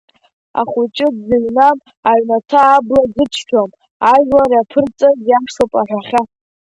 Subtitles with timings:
[0.59, 1.77] Ахәыҷы дзыҩнам
[2.09, 3.69] аҩнаҭа абла зыччом
[4.11, 6.21] ажәлар иаԥырҵаз иашоуп аҳәахьа.